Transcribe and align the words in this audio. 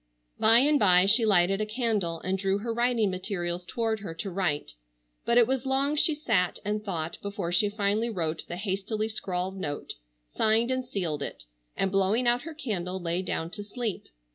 By 0.39 0.57
and 0.57 0.79
by 0.79 1.05
she 1.05 1.27
lighted 1.27 1.61
a 1.61 1.65
candle 1.67 2.21
and 2.21 2.35
drew 2.35 2.57
her 2.57 2.73
writing 2.73 3.11
materials 3.11 3.65
toward 3.67 3.99
her 3.99 4.15
to 4.15 4.31
write, 4.31 4.71
but 5.25 5.37
it 5.37 5.45
was 5.45 5.63
long 5.63 5.95
she 5.95 6.15
sat 6.15 6.57
and 6.65 6.83
thought 6.83 7.19
before 7.21 7.51
she 7.51 7.69
finally 7.69 8.09
wrote 8.09 8.43
the 8.47 8.57
hastily 8.57 9.07
scrawled 9.09 9.57
note, 9.59 9.93
signed 10.35 10.71
and 10.71 10.87
sealed 10.87 11.21
it, 11.21 11.43
and 11.77 11.91
blowing 11.91 12.27
out 12.27 12.41
her 12.41 12.55
candle 12.55 12.99
lay 12.99 13.21
down 13.21 13.51
to 13.51 13.63
sleep. 13.63 14.07